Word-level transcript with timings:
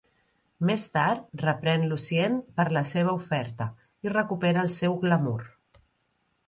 Més 0.69 0.85
tard, 0.95 1.27
reprèn 1.43 1.85
Lucien 1.91 2.39
per 2.61 2.65
la 2.79 2.85
seva 2.93 3.15
oferta 3.21 3.69
i 4.09 4.17
recupera 4.19 4.67
el 4.69 4.75
seu 4.81 4.99
Glamour. 5.07 5.41